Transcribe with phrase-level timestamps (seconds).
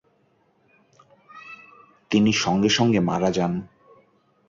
[2.11, 3.53] তিনি সঙ্গে সঙ্গে মারা যান।